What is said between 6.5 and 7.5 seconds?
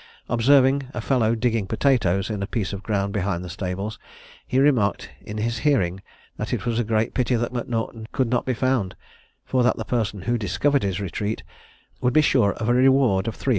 it was a great pity